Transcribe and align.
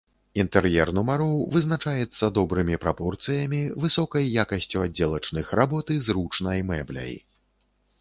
Інтэр'ер 0.43 0.91
нумароў 0.99 1.35
вызначаецца 1.55 2.31
добрымі 2.39 2.79
прапорцыямі, 2.87 3.61
высокай 3.85 4.35
якасцю 4.47 4.77
аддзелачных 4.89 5.45
работ 5.63 5.85
і 5.99 6.03
зручнай 6.11 6.69
мэбляй. 6.75 7.13